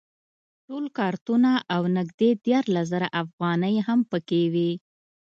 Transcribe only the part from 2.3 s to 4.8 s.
دیارلس زره افغانۍ هم په کې وې.